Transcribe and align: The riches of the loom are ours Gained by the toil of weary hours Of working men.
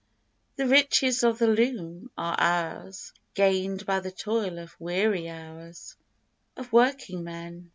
The 0.55 0.65
riches 0.67 1.23
of 1.23 1.37
the 1.37 1.45
loom 1.45 2.09
are 2.17 2.33
ours 2.39 3.13
Gained 3.35 3.85
by 3.85 3.99
the 3.99 4.09
toil 4.09 4.57
of 4.57 4.75
weary 4.81 5.29
hours 5.29 5.95
Of 6.57 6.73
working 6.73 7.23
men. 7.23 7.69